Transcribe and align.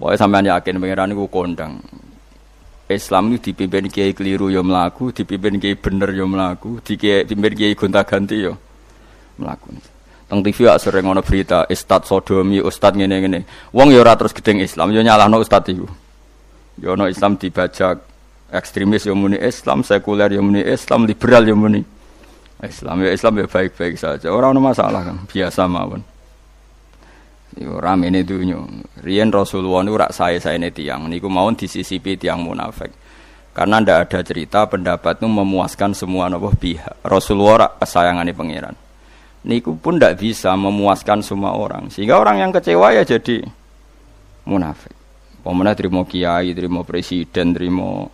Pokoknya 0.00 0.16
sampean 0.16 0.48
yakin 0.48 0.80
pangeran 0.80 1.12
iku 1.12 1.28
kondang. 1.28 1.76
Islam 2.88 3.36
itu 3.36 3.52
dipimpin 3.52 3.86
kiai 3.92 4.16
keliru 4.16 4.48
ya 4.48 4.64
melaku, 4.64 5.12
dipimpin 5.12 5.60
kiai 5.60 5.76
bener 5.76 6.10
ya 6.16 6.24
melaku, 6.24 6.80
dipimpin 6.80 7.52
kiai 7.52 7.76
gonta-ganti 7.76 8.48
ya 8.48 8.56
melaku. 9.36 9.76
Teng 10.24 10.40
TV 10.40 10.58
ya 10.66 10.80
sering 10.80 11.04
ngono 11.04 11.20
berita 11.20 11.68
Ustad 11.68 12.08
Sodomi, 12.08 12.64
Ustad 12.64 12.96
ngene-ngene. 12.96 13.44
Wong 13.76 13.92
ya 13.92 14.00
ora 14.00 14.16
terus 14.16 14.32
gedeng 14.32 14.62
Islam, 14.64 14.88
ya 14.94 15.04
nyalahno 15.04 15.42
Ustad 15.42 15.68
iku. 15.68 15.84
Ya 16.80 16.96
ono 16.96 17.04
Islam 17.10 17.36
dibajak 17.36 18.00
ekstremis 18.50 19.04
ya 19.04 19.12
muni 19.12 19.36
Islam, 19.36 19.84
sekuler 19.84 20.32
ya 20.32 20.40
muni 20.40 20.64
Islam, 20.64 21.04
liberal 21.04 21.44
ya 21.44 21.54
muni 21.54 21.84
Islam. 22.62 22.96
Ya 23.04 23.10
Islam 23.12 23.42
ya 23.42 23.46
baik-baik 23.46 24.00
saja. 24.00 24.32
Orang 24.32 24.56
ono 24.56 24.70
masalah 24.70 25.02
kan, 25.02 25.18
biasa 25.28 25.66
mawon. 25.68 26.00
Yo 27.58 27.82
rame 27.82 28.14
ini 28.14 28.22
dunya. 28.22 28.62
Riyen 29.02 29.34
Rasulullah 29.34 29.82
niku 29.82 29.98
rak 29.98 30.14
saya 30.14 30.38
ini 30.54 30.70
tiang 30.70 31.10
niku 31.10 31.26
mawon 31.26 31.58
disisipi 31.58 32.14
tiang 32.14 32.46
munafik. 32.46 32.94
Karena 33.50 33.82
ndak 33.82 33.98
ada 34.06 34.20
cerita 34.22 34.62
pendapat 34.70 35.18
itu 35.18 35.26
memuaskan 35.26 35.90
semua 35.90 36.30
nopo 36.30 36.54
pihak. 36.54 37.02
Rasulullah 37.02 37.66
rak 37.66 37.82
kesayangane 37.82 38.30
pangeran. 38.30 38.76
Niku 39.50 39.74
pun 39.74 39.98
ndak 39.98 40.22
bisa 40.22 40.54
memuaskan 40.54 41.26
semua 41.26 41.58
orang. 41.58 41.90
Sehingga 41.90 42.22
orang 42.22 42.38
yang 42.38 42.50
kecewa 42.54 42.94
ya 42.94 43.02
jadi 43.02 43.42
munafik. 44.46 44.94
Pemenang 45.42 45.74
terima 45.74 46.06
kiai, 46.06 46.54
terima 46.54 46.86
presiden, 46.86 47.56
terima 47.56 48.06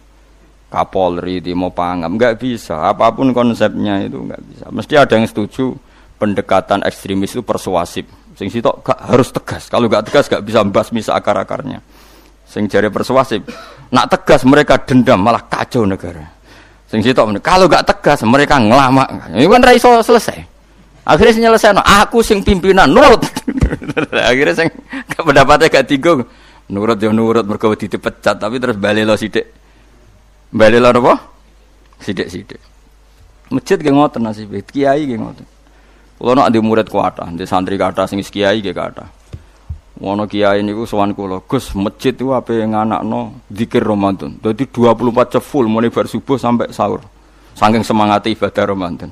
kapolri, 0.72 1.44
terima 1.44 1.68
pangam, 1.68 2.16
nggak 2.16 2.40
bisa. 2.40 2.88
Apa 2.88 3.12
pun 3.12 3.36
konsepnya 3.36 4.00
itu 4.06 4.16
nggak 4.16 4.42
bisa. 4.48 4.64
Mesti 4.72 4.94
ada 4.96 5.14
yang 5.18 5.28
setuju 5.28 5.76
pendekatan 6.16 6.80
ekstremis 6.86 7.36
itu 7.36 7.44
persuasif 7.44 8.08
Sing 8.36 8.52
sitok 8.52 8.84
gak 8.84 9.00
harus 9.00 9.32
tegas. 9.32 9.72
Kalau 9.72 9.88
gak 9.88 10.12
tegas 10.12 10.28
gak 10.28 10.44
bisa 10.44 10.60
misa 10.92 11.16
akar-akarnya. 11.16 11.80
Sing 12.44 12.68
jari 12.68 12.92
persuasif. 12.92 13.40
Nak 13.88 14.06
tegas 14.12 14.44
mereka 14.44 14.76
dendam 14.84 15.24
malah 15.24 15.40
kacau 15.48 15.88
negara. 15.88 16.20
Sing 16.86 17.00
sitok 17.00 17.40
kalau 17.40 17.64
gak 17.64 17.88
tegas 17.88 18.20
mereka 18.28 18.60
ngelama. 18.60 19.32
Ini 19.32 19.48
kan 19.48 19.64
raiso 19.64 19.88
selesai. 20.04 20.54
Akhirnya 21.06 21.32
sing 21.32 21.44
nyelesai 21.48 21.72
no, 21.72 21.80
aku 21.80 22.20
sing 22.20 22.44
pimpinan 22.44 22.92
nurut. 22.92 23.24
Akhirnya 24.30 24.52
sing 24.52 24.68
pendapatnya 25.16 25.72
gak 25.72 25.88
tiga. 25.88 26.20
Nurut 26.66 26.98
ya 26.98 27.14
nurut 27.14 27.46
mereka 27.46 27.72
dipecat 27.72 28.36
tapi 28.36 28.60
terus 28.60 28.76
balik 28.76 29.08
lo 29.08 29.16
sidik. 29.16 29.48
Balik 30.52 30.82
lo 30.82 30.92
apa? 30.92 31.14
Sidik-sidik. 32.04 32.60
Masjid 33.48 33.78
gak 33.78 33.94
ngotot 33.94 34.20
nasib, 34.20 34.52
kiai 34.66 35.08
gak 35.08 35.18
ngotot. 35.22 35.55
Kulo 36.16 36.32
nak 36.32 36.48
di 36.48 36.58
murid 36.64 36.88
kuata, 36.88 37.28
di 37.28 37.44
santri 37.44 37.76
kata 37.76 38.08
sing 38.08 38.24
kiai 38.24 38.64
ge 38.64 38.72
kata. 38.72 39.04
Wono 40.00 40.24
kiai 40.24 40.64
niku 40.64 40.88
sowan 40.88 41.12
kula, 41.12 41.44
Gus, 41.44 41.76
masjid 41.76 42.12
itu 42.12 42.32
apa 42.32 42.52
yang 42.56 42.72
anak 42.76 43.04
no 43.04 43.44
zikir 43.52 43.84
Ramadan. 43.84 44.36
Jadi 44.40 44.68
24 44.68 45.32
jam 45.36 45.42
full 45.44 45.68
mulai 45.68 45.92
bar 45.92 46.08
subuh 46.08 46.40
sampai 46.40 46.72
sahur. 46.72 47.04
Saking 47.56 47.84
semangat 47.84 48.28
ibadah 48.28 48.64
Ramadan. 48.64 49.08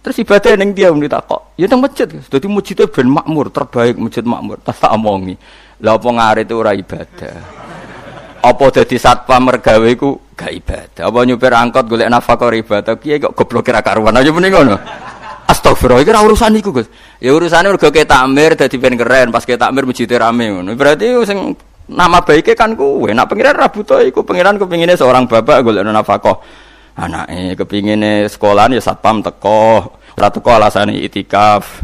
Terus 0.00 0.16
ibadah 0.24 0.56
neng 0.56 0.72
dia 0.72 0.88
muni 0.88 1.12
kok, 1.12 1.52
ya 1.60 1.68
teng 1.68 1.84
masjid. 1.84 2.08
Dadi 2.08 2.48
masjidnya 2.48 2.88
ben 2.88 3.08
makmur, 3.12 3.52
terbaik 3.52 4.00
masjid 4.00 4.24
makmur. 4.24 4.56
Tak 4.64 4.80
omongi. 4.96 5.36
Lah 5.80 5.96
apa 5.96 6.40
itu 6.40 6.54
ora 6.56 6.72
ibadah. 6.72 7.36
Apa 8.40 8.64
dadi 8.72 8.96
satpam 8.96 9.44
mergawe 9.44 9.84
iku 9.92 10.16
gak 10.32 10.52
ibadah. 10.56 11.04
Apa 11.04 11.18
nyupir 11.28 11.52
angkot 11.52 11.84
golek 11.84 12.08
nafkah 12.08 12.48
ibadah. 12.48 12.96
Kiai 12.96 13.20
kok 13.20 13.36
goblok 13.36 13.68
kira 13.68 13.84
karuan 13.84 14.16
aja 14.16 14.32
mending 14.32 14.52
ngono. 14.56 14.76
Astagfirullah, 15.50 16.06
iki 16.06 16.14
ora 16.14 16.22
urusan 16.22 16.54
iku, 16.62 16.70
Gus. 16.70 16.86
Ya 17.18 17.34
urusane 17.34 17.66
mergo 17.66 17.90
ke 17.90 18.06
takmir 18.06 18.54
dadi 18.54 18.78
ben 18.78 18.94
keren, 18.94 19.34
pas 19.34 19.42
ke 19.42 19.58
takmir 19.58 19.82
masjid 19.82 20.06
rame 20.06 20.46
ngono. 20.46 20.78
Berarti 20.78 21.10
sing 21.26 21.58
nama 21.90 22.22
baiknya 22.22 22.54
kan 22.54 22.78
kuwe. 22.78 23.10
Nak 23.10 23.26
pengiran 23.26 23.58
ra 23.58 23.66
butuh 23.66 23.98
iku, 24.06 24.22
pengiran 24.22 24.54
kepingine 24.62 24.94
seorang 24.94 25.26
bapak 25.26 25.66
golek 25.66 25.82
nafkah. 25.82 26.38
Anake 26.94 27.58
kepingine 27.58 28.30
sekolahan 28.30 28.78
ya 28.78 28.82
satpam 28.82 29.26
teko, 29.26 29.90
ora 30.14 30.28
teko 30.30 30.50
alasane 30.54 30.94
itikaf. 31.02 31.82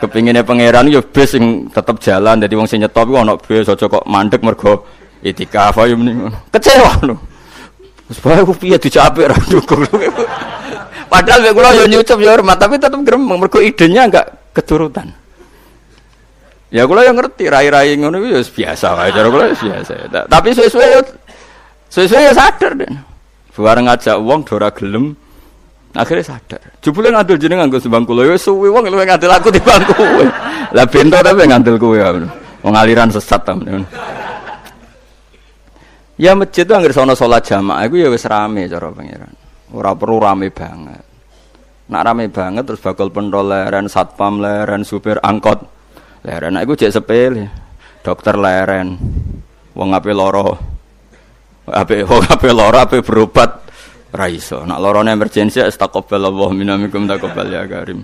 Kepingine 0.00 0.40
pangeran 0.40 0.88
ya 0.88 1.04
bis 1.04 1.36
sing 1.36 1.68
tetep 1.68 2.00
jalan 2.00 2.40
dadi 2.40 2.56
wong 2.56 2.70
sing 2.70 2.80
nyetop 2.80 3.04
iku 3.04 3.18
ana 3.20 3.36
bis 3.36 3.68
aja 3.68 3.84
kok 3.84 4.06
mandek 4.08 4.40
mergo 4.40 4.88
itikaf 5.20 5.76
ayo 5.76 5.92
mending. 5.98 6.32
Kecewa 6.48 7.04
lho. 7.04 7.27
Wis 8.08 8.18
bae 8.24 8.40
ku 8.42 8.56
piye 8.56 8.80
dicapik 8.80 9.28
ra 9.28 9.36
dukung. 9.48 9.84
Padahal 11.08 11.40
mek 11.44 11.52
kula 11.56 11.72
yo 11.76 11.84
nyucup 11.88 12.20
yo 12.20 12.28
hormat, 12.32 12.56
tapi 12.60 12.76
tetep 12.76 13.00
gremeng 13.04 13.40
mergo 13.40 13.60
idenya 13.60 14.08
enggak 14.08 14.26
keturutan. 14.52 15.12
Ya 16.68 16.84
kula 16.84 17.00
yang 17.04 17.16
ngerti 17.16 17.48
rai-rai 17.48 17.96
ngono 17.96 18.20
ya 18.28 18.44
biasa 18.44 18.92
wae 18.92 19.08
cara 19.12 19.28
kula 19.32 19.44
biasa. 19.56 19.92
Tapi 20.28 20.46
yo 20.52 20.68
suwe-suwe 21.88 22.20
yo 22.28 22.32
sadar 22.36 22.76
deh. 22.76 22.92
Bareng 23.58 23.90
ngajak 23.90 24.16
wong 24.22 24.46
dora 24.46 24.70
gelem 24.70 25.16
akhirnya 25.96 26.36
sadar. 26.36 26.60
Jebule 26.78 27.10
ngandel 27.10 27.40
jeneng 27.40 27.64
nganggo 27.64 27.80
sembang 27.80 28.04
kula 28.04 28.28
yo 28.28 28.36
suwe 28.36 28.68
wong 28.68 28.86
luwih 28.86 29.08
ngandel 29.08 29.32
aku 29.32 29.48
timbang 29.48 29.82
kowe. 29.88 30.24
Lah 30.76 30.86
bento 30.86 31.18
tapi 31.24 31.42
ngandel 31.48 31.80
kowe. 31.80 31.98
Wong 32.62 32.74
aliran 32.76 33.08
sesat 33.08 33.42
ta. 33.48 33.56
Ya 36.18 36.34
masjid 36.34 36.66
itu 36.66 36.74
anggere 36.74 36.90
sono 36.90 37.14
salat 37.14 37.46
jamaah 37.46 37.86
iku 37.86 37.94
ya 37.94 38.10
wis 38.10 38.26
rame 38.26 38.66
cara 38.66 38.90
pangeran. 38.90 39.30
Ora 39.70 39.94
perlu 39.94 40.18
rame 40.18 40.50
banget. 40.50 41.06
Nak 41.88 42.02
rame 42.02 42.26
banget 42.26 42.66
terus 42.66 42.82
bakal 42.82 43.14
pentol 43.14 43.46
leren, 43.46 43.86
satpam 43.86 44.42
leren, 44.42 44.82
supir 44.82 45.22
angkot 45.22 45.62
leren. 46.26 46.58
Nah, 46.58 46.66
cek 46.66 46.90
sepele. 46.90 47.46
Dokter 48.02 48.34
leren. 48.34 48.98
Wong 49.78 49.94
ape 49.94 50.10
loro. 50.10 50.58
Ape 51.70 52.02
wong 52.02 52.26
ape 52.26 52.50
loro 52.50 52.76
ape 52.82 52.98
berobat 52.98 53.50
ra 54.10 54.26
iso. 54.26 54.66
Nak 54.66 54.82
lorone 54.82 55.14
emergensi 55.14 55.62
astagfirullah 55.62 56.50
minamikum 56.50 57.06
taqabbal 57.06 57.46
ya 57.46 57.62
karim. 57.70 58.02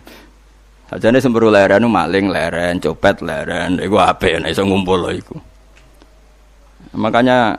Sajane 0.87 1.19
semburu 1.19 1.51
leren 1.51 1.91
maling 1.91 2.31
leren, 2.31 2.79
copet 2.79 3.27
leren, 3.27 3.83
iku 3.83 3.99
ape 3.99 4.39
nek 4.39 4.55
iso 4.55 4.63
ngumpul 4.63 5.03
iku. 5.11 5.35
Makanya 6.95 7.59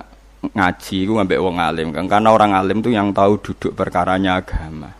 ngaji 0.52 0.98
itu 1.08 1.12
ngambil 1.16 1.40
wong 1.42 1.58
alim. 1.58 1.88
Kan 1.96 2.06
karena 2.06 2.30
orang 2.30 2.52
alim 2.54 2.84
itu 2.84 2.92
yang 2.94 3.16
tahu 3.16 3.40
duduk 3.42 3.72
perkaranya 3.74 4.38
agama. 4.38 4.92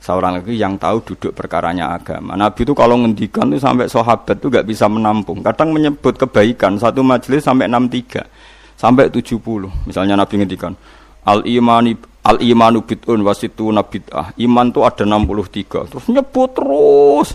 Seorang 0.00 0.38
lagi 0.38 0.54
yang 0.54 0.78
tahu 0.78 1.02
duduk 1.02 1.34
perkaranya 1.34 1.90
agama. 1.90 2.38
Nabi 2.38 2.62
itu 2.62 2.72
kalau 2.78 2.94
ngendikan 2.94 3.50
itu 3.50 3.58
sampai 3.58 3.90
sahabat 3.90 4.38
itu 4.38 4.46
gak 4.46 4.62
bisa 4.62 4.86
menampung. 4.86 5.42
Kadang 5.42 5.74
menyebut 5.74 6.14
kebaikan 6.14 6.78
satu 6.78 7.02
majelis 7.02 7.42
sampai 7.42 7.66
63 7.66 8.22
sampai 8.76 9.08
70 9.08 9.40
misalnya 9.88 10.14
Nabi 10.20 10.34
ngendikan 10.36 10.76
al 11.24 11.42
imani 11.48 11.96
al 12.28 12.38
imanu 12.44 12.84
bid'un 12.84 13.18
wasitu 13.24 13.72
nabid'ah 13.72 14.36
iman 14.36 14.66
itu 14.68 14.80
ada 14.84 15.02
63 15.02 15.90
terus 15.90 16.06
nyebut 16.12 16.50
terus. 16.54 17.28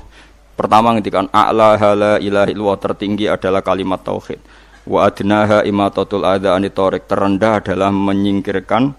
Pertama 0.51 0.93
ngendikan 0.93 1.25
a'la 1.33 1.73
hala 1.79 2.11
ilahi 2.21 2.53
tertinggi 2.77 3.25
adalah 3.25 3.65
kalimat 3.65 4.05
tauhid 4.05 4.37
wa 4.85 5.05
adnaha 5.05 5.61
imatatul 5.61 6.25
adha 6.25 6.57
anitorik 6.57 7.05
terendah 7.05 7.61
adalah 7.61 7.93
menyingkirkan 7.93 8.93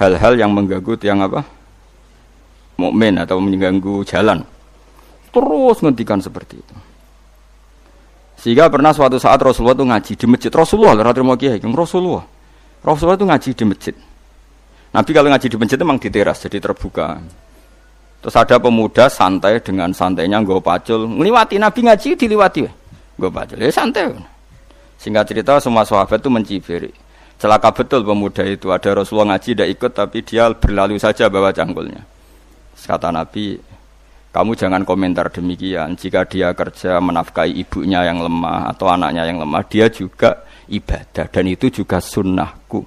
hal-hal 0.00 0.34
yang 0.38 0.54
mengganggu 0.54 0.94
yang 1.04 1.20
apa? 1.24 1.44
Mukmin 2.78 3.18
atau 3.18 3.42
mengganggu 3.42 4.06
jalan. 4.06 4.46
Terus 5.34 5.76
ngendikan 5.82 6.22
seperti 6.22 6.62
itu. 6.62 6.74
Sehingga 8.38 8.70
pernah 8.70 8.94
suatu 8.94 9.18
saat 9.18 9.42
Rasulullah 9.42 9.74
itu 9.74 9.84
ngaji 9.84 10.12
di 10.14 10.26
masjid. 10.30 10.52
Rasulullah 10.54 10.94
Rasulullah 10.94 11.26
mau 11.26 11.36
kiai 11.36 11.58
Rasulullah. 11.58 12.24
Rasulullah 12.86 13.18
itu 13.18 13.26
ngaji 13.26 13.50
di 13.50 13.64
masjid. 13.66 13.94
Nabi 14.94 15.10
kalau 15.10 15.28
ngaji 15.34 15.46
di 15.50 15.56
masjid 15.58 15.78
memang 15.82 15.98
di 15.98 16.08
teras 16.08 16.38
jadi 16.46 16.58
terbuka. 16.62 17.18
Terus 18.22 18.34
ada 18.34 18.56
pemuda 18.62 19.10
santai 19.10 19.58
dengan 19.58 19.90
santainya 19.90 20.38
gue 20.46 20.58
pacul. 20.62 21.10
Ngeliwati 21.10 21.58
Nabi 21.58 21.80
ngaji 21.90 22.08
diliwati. 22.14 22.60
Gue 23.18 23.30
pacul 23.34 23.58
ya 23.58 23.74
santai 23.74 24.37
Singkat 24.98 25.24
cerita 25.30 25.62
semua 25.62 25.86
sahabat 25.86 26.18
itu 26.18 26.30
mencibir. 26.30 26.82
Celaka 27.38 27.70
betul 27.70 28.02
pemuda 28.02 28.42
itu. 28.42 28.74
Ada 28.74 28.98
Rasulullah 28.98 29.38
ngaji 29.38 29.54
tidak 29.54 29.70
ikut 29.78 29.92
tapi 29.94 30.18
dia 30.26 30.50
berlalu 30.50 30.98
saja 30.98 31.30
bawa 31.30 31.54
cangkulnya. 31.54 32.02
Kata 32.78 33.14
Nabi, 33.14 33.58
kamu 34.34 34.58
jangan 34.58 34.82
komentar 34.82 35.30
demikian. 35.30 35.94
Jika 35.94 36.26
dia 36.26 36.50
kerja 36.50 36.98
menafkahi 36.98 37.62
ibunya 37.62 38.02
yang 38.10 38.26
lemah 38.26 38.74
atau 38.74 38.90
anaknya 38.90 39.22
yang 39.22 39.38
lemah, 39.38 39.62
dia 39.70 39.86
juga 39.86 40.42
ibadah 40.66 41.30
dan 41.30 41.44
itu 41.46 41.70
juga 41.70 42.02
sunnahku. 42.02 42.82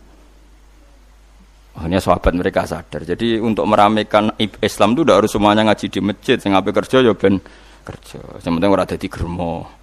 Hanya 1.80 2.04
sahabat 2.04 2.36
mereka 2.36 2.68
sadar. 2.68 3.08
Jadi 3.08 3.40
untuk 3.40 3.63
meramaikan 3.63 4.36
Islam 4.60 4.92
itu 4.92 5.08
tidak 5.08 5.18
harus 5.24 5.31
semuanya 5.31 5.63
ngaji 5.72 5.88
di 5.88 6.00
masjid. 6.04 6.38
Sing 6.38 6.52
kerja 6.52 6.98
ya 7.00 7.16
ben 7.16 7.40
kerja. 7.88 8.19
Yang 8.44 8.54
penting 8.60 8.72
ora 8.72 8.84
dadi 8.84 9.08
germo. 9.08 9.81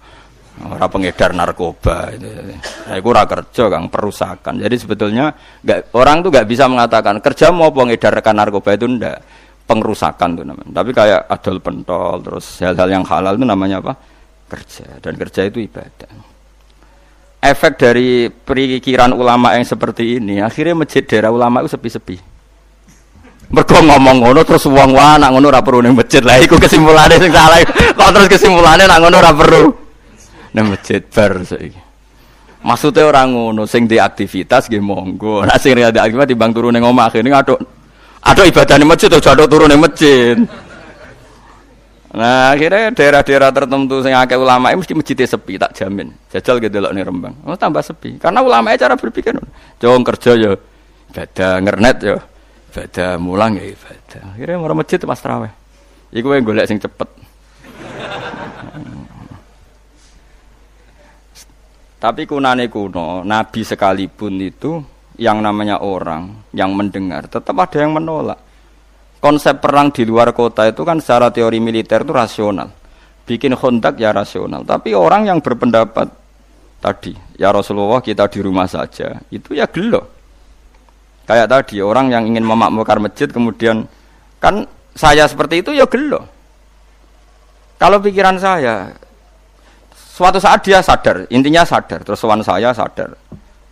Orang 0.59 0.91
pengedar 0.91 1.31
narkoba 1.31 2.11
itu. 2.11 2.27
Nah, 2.27 2.95
itu 2.99 3.07
ora 3.07 3.23
kerja 3.23 3.71
kang 3.71 3.87
perusakan. 3.87 4.59
Jadi 4.59 4.75
sebetulnya 4.75 5.31
nggak 5.63 5.95
orang 5.95 6.19
tuh 6.19 6.29
nggak 6.35 6.47
bisa 6.51 6.67
mengatakan 6.67 7.23
kerja 7.23 7.47
mau 7.55 7.71
pengedar 7.71 8.11
rekan 8.11 8.35
narkoba 8.35 8.75
itu 8.75 8.83
ndak 8.91 9.23
pengerusakan 9.63 10.35
tuh 10.35 10.43
namanya. 10.43 10.83
Tapi 10.83 10.91
kayak 10.91 11.21
adol 11.31 11.57
pentol 11.63 12.17
terus 12.19 12.59
hal-hal 12.59 12.89
yang 12.91 13.07
halal 13.07 13.39
itu 13.39 13.45
namanya 13.47 13.79
apa? 13.79 13.93
Kerja 14.51 14.99
dan 14.99 15.13
kerja 15.15 15.47
itu 15.47 15.63
ibadah. 15.63 16.27
efek 17.39 17.79
dari 17.79 18.27
perikiran 18.27 19.15
ulama 19.15 19.55
yang 19.55 19.63
seperti 19.63 20.19
ini, 20.19 20.43
akhirnya 20.43 20.75
masjid 20.83 21.07
daerah 21.07 21.31
ulama 21.31 21.63
itu 21.63 21.71
sepi-sepi. 21.71 22.19
Mergo 23.47 23.79
ngomong 23.79 24.27
ngono 24.27 24.43
terus 24.43 24.67
wong 24.67 24.91
wae 24.91 25.15
nak 25.15 25.31
ngono 25.31 25.47
ora 25.47 25.63
perlu 25.63 25.87
masjid. 25.95 26.19
Lah 26.19 26.35
iku 26.35 26.59
kesimpulane 26.59 27.15
sing 27.15 27.31
salah. 27.31 27.63
Kok 27.95 28.09
terus 28.11 28.27
kesimpulane 28.27 28.83
nak 28.85 28.99
ngono 28.99 29.15
ora 29.23 29.31
perlu 29.31 29.88
ning 30.59 30.75
masjid 30.75 30.99
bar 30.99 31.39
saiki. 31.47 31.79
Maksudnya 32.59 33.07
orang 33.07 33.31
ngono 33.31 33.63
sing 33.63 33.87
di 33.87 33.95
aktivitas 33.95 34.67
nggih 34.67 34.83
monggo. 34.83 35.47
Nak 35.47 35.57
sing 35.63 35.79
ada 35.79 36.03
aktivitas 36.03 36.27
timbang 36.27 36.51
turu 36.51 36.67
ning 36.75 36.83
omah 36.83 37.07
akhirnya 37.07 37.39
aduk 37.39 37.59
aduk 38.19 38.45
ibadah 38.51 38.75
ning 38.75 38.89
masjid 38.91 39.07
atau 39.07 39.47
turu 39.47 39.65
ning 39.71 39.79
masjid. 39.79 40.35
Nah, 42.09 42.57
akhirnya 42.57 42.89
daerah-daerah 42.89 43.53
tertentu 43.53 44.01
sing 44.01 44.17
akeh 44.17 44.33
ulama 44.33 44.73
mesti 44.73 44.97
masjidnya 44.97 45.29
sepi, 45.29 45.61
tak 45.61 45.77
jamin. 45.77 46.09
Jajal 46.33 46.57
gitu 46.57 46.81
loh 46.81 46.89
nih 46.89 47.05
Rembang. 47.05 47.37
Oh, 47.45 47.53
tambah 47.53 47.85
sepi. 47.85 48.17
Karena 48.17 48.41
ulama 48.41 48.73
cara 48.73 48.97
berpikir, 48.97 49.37
jong 49.77 50.01
kerja 50.01 50.33
ya, 50.33 50.51
ibadah 51.13 51.51
ngernet 51.61 51.97
ya, 52.01 52.17
ibadah 52.73 53.09
mulang 53.21 53.61
ya 53.61 53.69
ibadah. 53.77 54.21
Akhirnya 54.33 54.57
mau 54.57 54.73
masjid 54.73 54.97
pas 54.97 55.21
terawih. 55.21 55.53
Iku 56.09 56.33
yang 56.33 56.41
golek 56.49 56.65
sing 56.65 56.81
cepet. 56.81 57.09
Tapi 61.99 62.23
kunane 62.23 62.71
kuno, 62.71 63.27
Nabi 63.27 63.59
sekalipun 63.67 64.39
itu 64.39 64.79
yang 65.19 65.43
namanya 65.43 65.83
orang 65.83 66.47
yang 66.55 66.71
mendengar 66.71 67.27
tetap 67.27 67.51
ada 67.59 67.75
yang 67.83 67.91
menolak. 67.91 68.39
Konsep 69.19 69.59
perang 69.59 69.91
di 69.91 70.07
luar 70.07 70.31
kota 70.31 70.63
itu 70.63 70.87
kan 70.87 71.03
secara 71.03 71.27
teori 71.27 71.59
militer 71.59 72.07
itu 72.07 72.15
rasional. 72.15 72.71
Bikin 73.27 73.51
kontak 73.59 73.99
ya 73.99 74.15
rasional. 74.15 74.63
Tapi 74.63 74.95
orang 74.95 75.27
yang 75.27 75.43
berpendapat 75.43 76.07
tadi, 76.79 77.11
ya 77.35 77.51
Rasulullah 77.51 77.99
kita 77.99 78.31
di 78.31 78.39
rumah 78.39 78.65
saja, 78.71 79.19
itu 79.27 79.51
ya 79.51 79.67
gelo. 79.67 80.07
Kayak 81.27 81.51
tadi 81.51 81.83
orang 81.83 82.15
yang 82.15 82.23
ingin 82.31 82.47
memakmurkan 82.47 83.03
masjid 83.03 83.27
kemudian 83.27 83.83
kan 84.39 84.63
saya 84.95 85.27
seperti 85.27 85.67
itu 85.67 85.75
ya 85.75 85.83
gelo. 85.83 86.23
Kalau 87.75 87.99
pikiran 87.99 88.39
saya 88.39 88.95
suatu 90.19 90.35
saat 90.35 90.59
dia 90.67 90.83
sadar, 90.83 91.23
intinya 91.31 91.63
sadar, 91.63 92.03
terus 92.03 92.19
sowan 92.19 92.43
saya 92.43 92.75
sadar. 92.75 93.15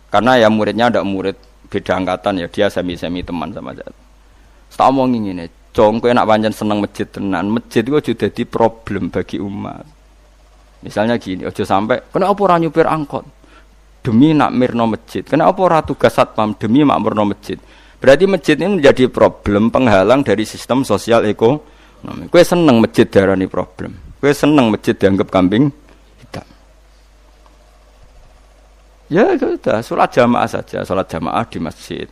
Karena 0.08 0.40
ya 0.40 0.48
muridnya 0.48 0.88
ada 0.88 1.04
murid 1.04 1.36
beda 1.68 2.00
angkatan 2.00 2.40
ya, 2.40 2.48
dia 2.48 2.72
semi-semi 2.72 3.20
teman 3.20 3.52
sama 3.52 3.76
saya. 3.76 3.92
Tak 4.72 4.88
omong 4.88 5.12
ngene, 5.12 5.52
cong 5.76 6.00
kowe 6.00 6.08
nak 6.08 6.24
pancen 6.24 6.54
seneng 6.56 6.80
masjid 6.80 7.04
tenan, 7.04 7.52
masjid 7.52 7.84
itu 7.84 7.98
aja 7.98 8.12
dadi 8.14 8.42
problem 8.48 9.12
bagi 9.12 9.36
umat. 9.36 9.84
Misalnya 10.80 11.20
gini, 11.20 11.44
aja 11.44 11.66
sampai 11.66 12.00
kenapa 12.08 12.38
ora 12.46 12.56
nyupir 12.56 12.88
angkot? 12.88 13.26
demi 14.08 14.32
nak 14.32 14.56
mirno 14.56 14.88
masjid. 14.88 15.20
Kenapa 15.20 15.58
ora 15.60 15.84
tugas 15.84 16.16
satpam 16.16 16.56
demi 16.56 16.80
makmurno 16.80 17.28
masjid? 17.28 17.60
Berarti 17.98 18.24
masjid 18.24 18.56
ini 18.56 18.80
menjadi 18.80 19.10
problem 19.12 19.68
penghalang 19.68 20.24
dari 20.24 20.48
sistem 20.48 20.86
sosial 20.86 21.28
ekonomi. 21.28 22.30
Kue 22.32 22.40
seneng 22.40 22.80
masjid 22.80 23.04
darani 23.04 23.44
problem. 23.50 23.92
Kue 24.22 24.32
seneng 24.32 24.72
masjid 24.72 24.96
dianggap 24.96 25.28
kambing 25.28 25.68
Ya 29.08 29.32
sudah, 29.40 29.80
sholat 29.80 30.12
jamaah 30.12 30.48
saja, 30.48 30.84
sholat 30.84 31.08
jamaah 31.08 31.44
di 31.48 31.58
masjid. 31.60 32.08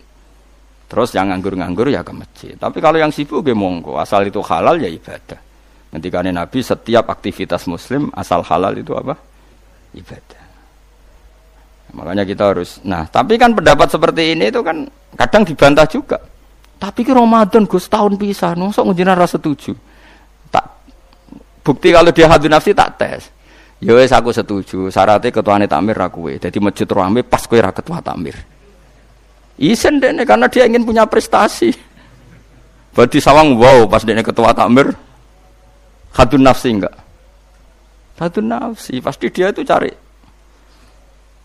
Terus 0.87 1.13
yang 1.13 1.29
nganggur-nganggur 1.29 1.93
ya 1.93 2.01
ke 2.01 2.13
masjid. 2.17 2.55
Tapi 2.57 2.79
kalau 2.81 2.97
yang 2.97 3.13
sibuk 3.13 3.45
ya 3.45 3.53
monggo, 3.53 4.01
asal 4.01 4.25
itu 4.25 4.41
halal 4.41 4.81
ya 4.81 4.89
ibadah. 4.89 5.37
Nanti 5.93 6.09
Nabi 6.11 6.59
setiap 6.65 7.13
aktivitas 7.13 7.69
muslim 7.69 8.09
asal 8.17 8.41
halal 8.47 8.73
itu 8.81 8.97
apa? 8.97 9.13
Ibadah. 9.93 10.45
Makanya 11.97 12.25
kita 12.29 12.53
harus. 12.53 12.81
Nah, 12.83 13.09
tapi 13.09 13.37
kan 13.41 13.57
pendapat 13.57 13.89
seperti 13.89 14.37
ini 14.37 14.53
itu 14.53 14.61
kan 14.61 14.85
kadang 15.17 15.43
dibantah 15.47 15.87
juga. 15.89 16.19
Tapi 16.77 17.01
ke 17.07 17.13
Ramadan 17.17 17.65
Gus 17.65 17.89
tahun 17.89 18.21
pisah, 18.21 18.53
nusuk 18.53 18.85
ngujinan 18.85 19.17
rasa 19.17 19.41
setuju. 19.41 19.73
Tak 20.53 20.65
bukti 21.65 21.89
kalau 21.93 22.13
dia 22.13 22.29
hadu 22.29 22.53
nafsi 22.53 22.77
tak 22.77 23.01
tes. 23.01 23.36
Ya 23.81 23.93
wes 23.93 24.09
aku 24.09 24.33
setuju. 24.33 24.89
Syaratnya 24.89 25.29
ketuane 25.29 25.69
takmir 25.69 26.01
aku 26.01 26.33
Jadi 26.33 26.57
masjid 26.61 26.89
rame 26.89 27.21
pas 27.21 27.45
kowe 27.45 27.61
ra 27.61 27.73
ketua 27.73 28.01
takmir. 28.01 28.37
Isen 29.57 30.01
deh 30.01 30.13
karena 30.25 30.49
dia 30.49 30.65
ingin 30.69 30.85
punya 30.85 31.05
prestasi. 31.05 31.73
Berarti 32.97 33.21
sawang 33.21 33.57
wow 33.61 33.85
pas 33.85 34.05
dia 34.05 34.17
ketua 34.25 34.57
takmir 34.57 34.93
hadun 36.17 36.41
nafsi 36.45 36.73
enggak? 36.73 36.97
Hadun 38.17 38.49
nafsi 38.49 38.97
pasti 39.05 39.29
dia 39.29 39.53
itu 39.53 39.61
cari 39.61 39.93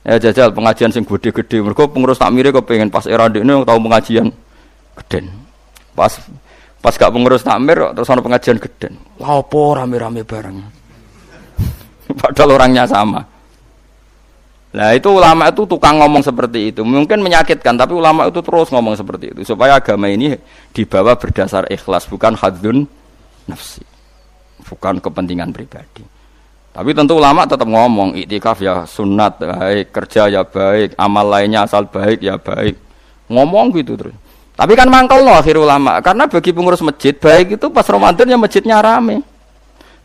Ya 0.01 0.17
jajal 0.17 0.49
pengajian 0.49 0.89
sing 0.89 1.05
gede-gede. 1.05 1.61
Mereka 1.61 1.93
pengurus 1.93 2.17
takmir 2.17 2.49
kok 2.49 2.65
pengen 2.65 2.89
pas 2.89 3.05
era 3.05 3.29
ini 3.29 3.53
tahu 3.61 3.79
pengajian 3.85 4.33
gede. 4.97 5.29
Pas 5.93 6.09
pas 6.81 6.93
gak 6.97 7.13
pengurus 7.13 7.45
takmir 7.45 7.77
terus 7.93 8.09
ada 8.09 8.23
pengajian 8.25 8.57
gede. 8.57 8.89
Wah, 9.21 9.37
apa 9.37 9.61
rame-rame 9.77 10.25
bareng. 10.25 10.80
Padahal 12.21 12.49
orangnya 12.59 12.83
sama. 12.89 13.23
Nah 14.71 14.95
itu 14.95 15.11
ulama 15.11 15.51
itu 15.51 15.67
tukang 15.67 15.99
ngomong 15.99 16.23
seperti 16.23 16.71
itu. 16.71 16.81
Mungkin 16.87 17.19
menyakitkan, 17.19 17.75
tapi 17.75 17.91
ulama 17.91 18.31
itu 18.31 18.39
terus 18.39 18.71
ngomong 18.71 18.95
seperti 18.95 19.35
itu 19.35 19.41
supaya 19.43 19.75
agama 19.83 20.07
ini 20.07 20.39
dibawa 20.71 21.19
berdasar 21.19 21.67
ikhlas, 21.67 22.07
bukan 22.07 22.39
hadun 22.39 22.87
nafsi, 23.51 23.83
bukan 24.63 25.03
kepentingan 25.03 25.51
pribadi. 25.51 26.07
Tapi 26.71 26.95
tentu 26.95 27.19
ulama 27.19 27.43
tetap 27.43 27.67
ngomong 27.67 28.15
iktikaf 28.15 28.63
ya 28.63 28.87
sunat 28.87 29.43
baik, 29.43 29.91
kerja 29.91 30.31
ya 30.31 30.47
baik, 30.47 30.95
amal 30.95 31.27
lainnya 31.27 31.67
asal 31.67 31.83
baik 31.91 32.23
ya 32.23 32.39
baik. 32.39 32.79
Ngomong 33.27 33.75
gitu 33.75 33.99
terus. 33.99 34.15
Tapi 34.55 34.71
kan 34.79 34.87
mangkel 34.87 35.19
loh 35.19 35.35
akhir 35.35 35.59
ulama 35.59 35.99
karena 35.99 36.31
bagi 36.31 36.55
pengurus 36.55 36.79
masjid 36.79 37.11
baik 37.11 37.59
itu 37.59 37.67
pas 37.67 37.83
Ramadan 37.83 38.23
ya 38.23 38.39
masjidnya 38.39 38.79
rame. 38.79 39.19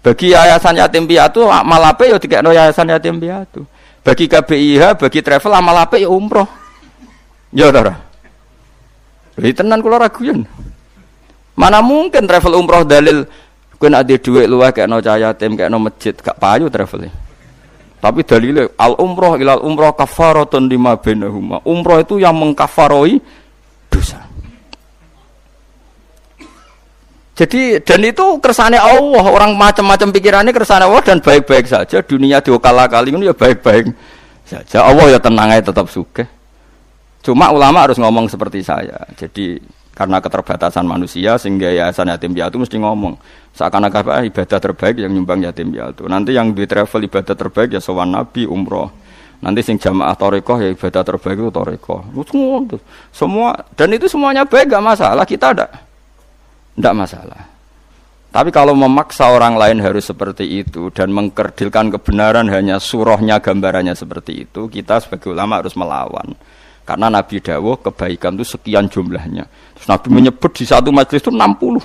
Bagi 0.02 0.32
yayasan 0.32 0.78
yatim 0.78 1.04
piatu 1.04 1.46
amal 1.46 1.82
apa 1.82 2.06
ya 2.06 2.16
no 2.42 2.50
yayasan 2.50 2.90
yatim 2.90 3.20
piatu. 3.20 3.66
Bagi 4.06 4.30
KBIH, 4.30 5.02
bagi 5.02 5.18
travel 5.18 5.52
amal 5.54 5.76
apa 5.82 5.98
ya 5.98 6.06
umroh. 6.06 6.46
Ya 7.50 7.68
ora. 7.70 7.98
Jadi 9.34 9.50
tenan 9.62 9.82
kula 9.82 9.98
raguyan. 9.98 10.46
Mana 11.58 11.82
mungkin 11.82 12.28
travel 12.28 12.54
umroh 12.54 12.86
dalil 12.86 13.26
Kowe 13.76 13.92
nek 13.92 14.08
dhuwit 14.08 14.48
luwih 14.48 14.72
kekno 14.72 15.04
cah 15.04 15.20
yatim, 15.20 15.52
kekno 15.52 15.76
masjid, 15.76 16.16
gak 16.16 16.40
payu 16.40 16.72
travel. 16.72 17.12
Tapi 18.00 18.20
dalile 18.24 18.72
al 18.80 18.96
umroh 18.96 19.36
ilal 19.36 19.60
umroh 19.60 19.92
kafaratun 19.92 20.64
lima 20.64 20.96
bainahuma. 20.96 21.60
Umroh 21.64 22.00
itu 22.00 22.16
yang 22.16 22.36
mengkafaroi 22.36 23.20
dosa. 23.92 24.20
Jadi 27.36 27.84
dan 27.84 28.00
itu 28.00 28.40
kersane 28.40 28.80
Allah, 28.80 29.24
orang 29.28 29.52
macam-macam 29.52 30.08
pikirannya 30.08 30.56
kersane 30.56 30.88
Allah 30.88 31.04
dan 31.04 31.20
baik-baik 31.20 31.68
saja. 31.68 32.00
Dunia 32.00 32.40
diokala 32.40 32.88
kali 32.88 33.12
ini 33.12 33.28
ya 33.28 33.36
baik-baik 33.36 33.92
saja. 34.48 34.88
Allah 34.88 35.12
ya 35.12 35.20
tenang 35.20 35.52
aja 35.52 35.68
tetap 35.68 35.92
suka. 35.92 36.24
Cuma 37.20 37.52
ulama 37.52 37.84
harus 37.84 38.00
ngomong 38.00 38.32
seperti 38.32 38.64
saya. 38.64 39.04
Jadi 39.20 39.60
karena 39.96 40.20
keterbatasan 40.20 40.84
manusia 40.88 41.40
sehingga 41.40 41.72
yayasan 41.72 42.12
yatim 42.12 42.36
piatu 42.36 42.60
mesti 42.60 42.76
ngomong 42.76 43.16
seakan-akan 43.56 44.28
ibadah 44.28 44.60
terbaik 44.60 45.00
yang 45.00 45.08
nyumbang 45.08 45.40
yatim 45.40 45.72
piatu 45.72 46.04
nanti 46.04 46.36
yang 46.36 46.52
di 46.52 46.68
travel 46.68 47.00
ibadah 47.08 47.32
terbaik 47.32 47.72
ya 47.72 47.80
sowan 47.80 48.12
nabi 48.12 48.44
umroh 48.44 48.92
nanti 49.40 49.64
sing 49.64 49.80
jamaah 49.80 50.12
torikoh 50.12 50.60
ya 50.60 50.68
ibadah 50.68 51.00
terbaik 51.00 51.40
itu 51.40 51.48
torikoh 51.48 52.04
semua 53.08 53.56
dan 53.72 53.88
itu 53.88 54.04
semuanya 54.04 54.44
baik 54.44 54.68
gak 54.68 54.84
masalah 54.84 55.24
kita 55.24 55.56
ada 55.56 55.85
tidak 56.76 56.94
masalah 56.94 57.42
tapi 58.30 58.52
kalau 58.52 58.76
memaksa 58.76 59.32
orang 59.32 59.56
lain 59.56 59.80
harus 59.80 60.04
seperti 60.04 60.60
itu 60.60 60.92
dan 60.92 61.08
mengkerdilkan 61.08 61.88
kebenaran 61.96 62.52
hanya 62.52 62.76
surahnya 62.76 63.40
gambarannya 63.40 63.96
seperti 63.96 64.44
itu 64.44 64.68
kita 64.68 65.00
sebagai 65.00 65.32
ulama 65.32 65.64
harus 65.64 65.72
melawan 65.72 66.36
karena 66.86 67.10
Nabi 67.10 67.42
Dawo 67.42 67.82
kebaikan 67.82 68.38
itu 68.38 68.46
sekian 68.46 68.86
jumlahnya. 68.86 69.42
Terus 69.74 69.86
Nabi 69.90 70.08
menyebut 70.14 70.54
di 70.54 70.62
satu 70.62 70.94
majelis 70.94 71.18
itu 71.18 71.34
60. 71.34 71.82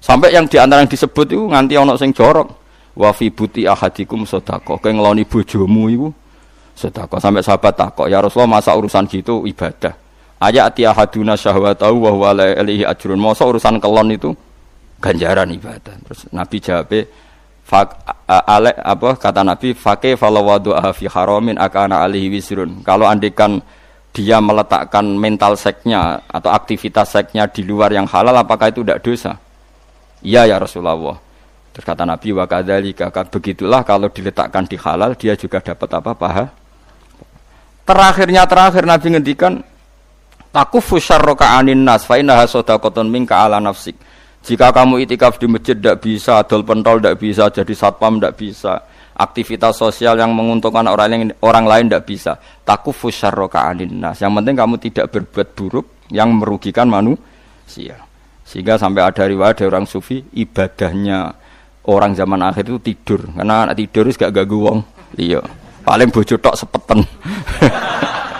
Sampai 0.00 0.32
yang 0.32 0.48
di 0.48 0.56
antara 0.56 0.80
yang 0.80 0.88
disebut 0.88 1.28
itu 1.28 1.44
nganti 1.44 1.76
ono 1.76 1.92
sing 2.00 2.16
jorok. 2.16 2.48
Wa 2.96 3.12
fi 3.12 3.28
buti 3.28 3.68
ahadikum 3.68 4.24
sedekah. 4.24 4.80
Kowe 4.80 4.88
ngeloni 4.88 5.28
bojomu 5.28 5.92
iku 5.92 6.08
sedekah. 6.72 7.20
Sampai 7.20 7.44
sahabat 7.44 7.76
takok, 7.76 8.08
"Ya 8.08 8.24
Rasulullah, 8.24 8.64
masa 8.64 8.72
urusan 8.72 9.04
gitu 9.12 9.44
ibadah?" 9.44 9.92
Ayat 10.44 10.76
ahaduna 10.76 11.40
syahwatahu 11.40 12.04
wa 12.04 12.10
huwa 12.12 12.26
alaihi 12.36 12.84
ajrun. 12.84 13.16
Masa 13.16 13.48
urusan 13.48 13.80
kelon 13.80 14.12
itu 14.12 14.36
ganjaran 15.00 15.48
ibadah. 15.48 15.96
Terus 16.04 16.28
Nabi 16.36 16.56
jawab, 16.60 16.92
Fak, 17.64 17.96
ale, 18.28 18.76
apa 18.76 19.16
kata 19.16 19.40
Nabi 19.40 19.72
fakih 19.72 20.20
falawadu 20.20 20.76
fi 20.92 21.08
haramin 21.08 21.56
akana 21.56 22.04
alihi 22.04 22.28
wisrun 22.28 22.84
kalau 22.84 23.08
andikan 23.08 23.56
dia 24.12 24.36
meletakkan 24.36 25.16
mental 25.16 25.56
seknya 25.56 26.20
atau 26.28 26.52
aktivitas 26.52 27.16
seknya 27.16 27.48
di 27.48 27.64
luar 27.64 27.88
yang 27.88 28.04
halal 28.04 28.36
apakah 28.36 28.68
itu 28.68 28.84
tidak 28.84 29.00
dosa? 29.00 29.32
Iya 30.20 30.44
ya 30.44 30.60
Rasulullah. 30.60 31.16
Terus 31.72 31.84
kata 31.88 32.04
Nabi 32.04 32.36
wa 32.36 32.44
kadzalika 32.44 33.08
begitulah 33.32 33.80
kalau 33.80 34.12
diletakkan 34.12 34.68
di 34.68 34.76
halal 34.76 35.16
dia 35.16 35.32
juga 35.32 35.64
dapat 35.64 35.88
apa 35.88 36.12
paha 36.12 36.44
Terakhirnya 37.84 38.44
terakhir 38.44 38.84
Nabi 38.84 39.06
ngendikan 39.12 39.60
takufu 40.54 41.02
syarroka 41.02 41.58
anin 41.58 41.82
nas 41.82 42.06
fa 42.06 42.14
innaha 42.22 42.46
sadaqatun 42.46 43.10
minka 43.10 43.34
ala 43.34 43.58
nafsik. 43.58 43.98
Jika 44.44 44.70
kamu 44.70 45.02
itikaf 45.08 45.40
di 45.40 45.48
masjid 45.50 45.74
tidak 45.74 46.04
bisa, 46.04 46.38
adol 46.38 46.62
pentol 46.62 47.00
tidak 47.00 47.16
bisa, 47.16 47.48
jadi 47.48 47.72
satpam 47.72 48.20
tidak 48.20 48.36
bisa, 48.36 48.76
aktivitas 49.16 49.72
sosial 49.80 50.20
yang 50.20 50.36
menguntungkan 50.36 50.84
orang 50.84 51.08
lain 51.10 51.28
orang 51.42 51.64
lain 51.66 51.84
tidak 51.90 52.04
bisa. 52.06 52.32
Takufu 52.62 53.10
syarroka 53.10 53.66
anin 53.66 53.98
nas. 53.98 54.22
Yang 54.22 54.32
penting 54.38 54.54
kamu 54.54 54.74
tidak 54.78 55.06
berbuat 55.10 55.48
buruk 55.58 55.86
yang 56.14 56.30
merugikan 56.36 56.86
manusia. 56.86 57.98
Sehingga 58.44 58.76
sampai 58.76 59.02
ada 59.02 59.24
riwayat 59.24 59.64
dari 59.64 59.68
orang 59.72 59.88
sufi 59.88 60.20
ibadahnya 60.36 61.32
orang 61.88 62.12
zaman 62.12 62.44
akhir 62.44 62.68
itu 62.68 62.78
tidur 62.92 63.20
karena 63.32 63.72
tidur 63.72 64.04
itu 64.12 64.20
gak 64.20 64.44
gagu 64.44 64.58
wong. 64.60 64.78
Iya. 65.16 65.40
Paling 65.84 66.12
bojo 66.12 66.36
tok 66.36 66.56
sepeten. 66.56 67.00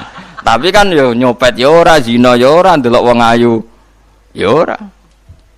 Tapi 0.44 0.68
kan 0.68 0.92
yo 0.92 1.16
nyopet 1.16 1.56
yo 1.56 1.80
ora, 1.80 1.96
zina 2.04 2.36
yo 2.36 2.60
ora, 2.60 2.76
ndelok 2.76 3.02
wong 3.02 3.18
ayu 3.24 3.64
yo 4.36 4.48
ora. 4.52 4.76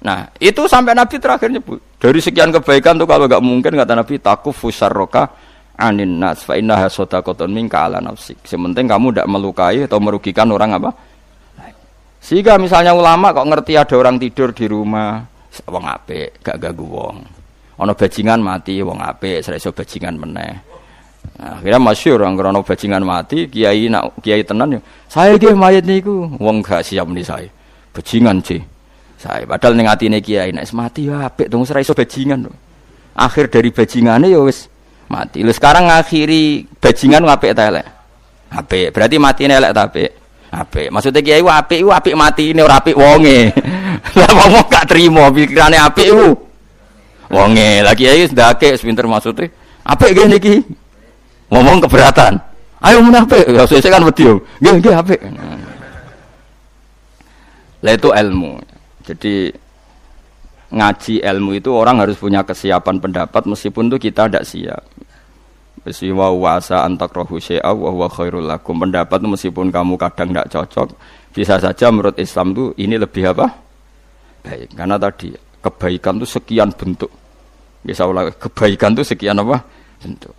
Nah, 0.07 0.31
itu 0.38 0.71
sampai 0.71 0.95
Nabi 0.95 1.19
terakhir 1.19 1.50
nyebut. 1.50 1.83
Dari 1.99 2.23
sekian 2.23 2.55
kebaikan 2.55 2.95
tuh 2.95 3.11
kalau 3.11 3.26
gak 3.26 3.43
mungkin 3.43 3.75
kata 3.75 3.99
Nabi 3.99 4.23
takufu 4.23 4.71
syarroka 4.71 5.26
anin 5.75 6.23
nas 6.23 6.47
fa 6.47 6.55
innaha 6.55 6.87
sadaqatun 6.87 7.50
minka 7.50 7.90
ala 7.90 7.99
nafsik. 7.99 8.38
Sementing 8.47 8.87
kamu 8.87 9.11
tidak 9.11 9.26
melukai 9.26 9.83
atau 9.83 9.99
merugikan 9.99 10.47
orang 10.55 10.78
apa? 10.78 10.95
Sehingga 12.23 12.55
misalnya 12.55 12.95
ulama 12.95 13.35
kok 13.35 13.47
ngerti 13.50 13.75
ada 13.75 13.95
orang 13.99 14.23
tidur 14.23 14.55
di 14.55 14.71
rumah, 14.71 15.26
wong 15.66 15.85
apik, 15.90 16.43
gak 16.47 16.62
ganggu 16.62 16.87
wong. 16.87 17.16
Ono 17.83 17.93
bajingan 17.93 18.38
mati, 18.38 18.78
wong 18.87 19.02
apik, 19.02 19.43
seraiso 19.43 19.75
bajingan 19.75 20.14
meneh. 20.14 20.75
Nah, 21.37 21.59
akhirnya 21.59 21.80
masyur 21.83 22.23
orang 22.23 22.38
krono 22.38 22.61
bajingan 22.62 23.02
mati, 23.02 23.50
kiai 23.50 23.90
nak 23.90 24.23
kiai 24.23 24.47
tenan 24.47 24.78
ya. 24.78 24.80
Saya 25.11 25.35
ki 25.35 25.52
mayat 25.52 25.85
niku, 25.85 26.38
wong 26.38 26.62
gak 26.62 26.87
siap 26.87 27.11
nih 27.11 27.25
saya. 27.26 27.49
Bajingan 27.90 28.38
sih. 28.47 28.62
Saya 29.16 29.49
padahal 29.49 29.75
ning 29.75 29.88
atine 29.90 30.23
kiai 30.23 30.52
nek 30.52 30.68
mati 30.76 31.09
ya 31.09 31.26
apik 31.26 31.50
dong 31.50 31.66
seraiso 31.66 31.97
bajingan. 31.97 32.47
Akhir 33.16 33.49
dari 33.49 33.73
bajingane 33.73 34.30
ya 34.30 34.40
wis 34.45 34.68
mati. 35.11 35.42
Lu 35.42 35.50
sekarang 35.50 35.88
ngakhiri 35.88 36.71
bajingan 36.78 37.25
apik 37.26 37.52
ta 37.56 37.73
elek? 37.73 37.87
Apik. 38.52 38.92
Berarti 38.92 39.16
mati 39.16 39.42
elek 39.49 39.73
ta 39.73 39.88
apik? 39.88 40.11
apik. 40.56 40.88
Maksudnya 40.88 41.21
kiai 41.21 41.42
ku 41.42 41.50
apik 41.50 41.80
ku 41.83 41.90
apik 41.92 42.14
mati 42.16 42.54
ini 42.54 42.61
ora 42.62 42.78
apik 42.80 42.97
wonge. 42.97 43.52
Lah 44.18 44.30
wong 44.33 44.66
gak 44.71 44.88
trimo 44.88 45.28
pikirane 45.33 45.76
apik 45.76 46.09
ku. 46.11 46.28
Wonge. 47.33 47.83
Lah 47.83 47.92
kiai 47.92 48.25
ndake 48.30 48.78
pinter 48.80 49.06
maksudnya 49.06 49.52
apik 49.85 50.11
gini 50.16 50.37
iki. 50.40 50.54
Ngomong 51.50 51.79
keberatan. 51.87 52.38
Ayo 52.83 53.00
mun 53.00 53.17
apik. 53.17 53.47
Ya 53.49 53.62
sesuk 53.65 53.91
kan 53.91 54.03
wedi. 54.05 54.26
Nggih 54.61 54.75
nggih 54.83 54.95
apik. 54.95 55.21
Lah 57.83 57.93
itu 57.95 58.09
ilmu. 58.11 58.59
Jadi 59.07 59.35
ngaji 60.67 61.23
ilmu 61.23 61.50
itu 61.55 61.71
orang 61.71 62.03
harus 62.03 62.19
punya 62.19 62.43
kesiapan 62.43 62.99
pendapat 62.99 63.47
meskipun 63.47 63.87
tuh 63.87 64.00
kita 64.03 64.26
tidak 64.26 64.45
siap. 64.45 64.83
Besi 65.87 66.11
wa 66.11 66.35
wasa 66.35 66.83
antak 66.83 67.15
rohu 67.15 67.38
syai'a 67.38 67.71
wa 67.71 67.95
huwa 67.95 68.11
khairul 68.11 68.43
lakum. 68.43 68.75
Pendapat 68.83 69.23
meskipun 69.23 69.71
kamu 69.71 69.95
kadang 69.95 70.35
tidak 70.35 70.50
cocok, 70.50 70.88
bisa 71.31 71.62
saja 71.62 71.95
menurut 71.95 72.19
Islam 72.19 72.50
itu 72.50 72.75
ini 72.83 72.99
lebih 72.99 73.31
apa? 73.31 73.47
Baik. 74.43 74.75
Karena 74.75 74.99
tadi 74.99 75.31
kebaikan 75.62 76.19
itu 76.19 76.26
sekian 76.26 76.75
bentuk. 76.75 77.12
Bisa 77.87 78.03
ulang, 78.03 78.35
kebaikan 78.35 78.99
itu 78.99 79.07
sekian 79.07 79.38
apa? 79.38 79.62
Bentuk. 80.03 80.35